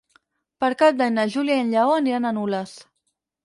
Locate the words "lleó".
1.77-1.95